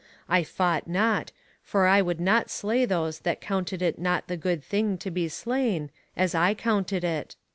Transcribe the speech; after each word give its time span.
I 0.27 0.41
fought 0.43 0.87
not, 0.87 1.31
for 1.61 1.85
I 1.85 2.01
would 2.01 2.19
not 2.19 2.49
slay 2.49 2.85
those 2.85 3.19
that 3.19 3.39
counted 3.39 3.83
it 3.83 3.99
not 3.99 4.27
the 4.27 4.35
good 4.35 4.63
thing 4.63 4.97
to 4.97 5.11
be 5.11 5.27
slain, 5.29 5.91
as 6.17 6.33
I 6.33 6.55
counted 6.55 7.03
it. 7.03 7.35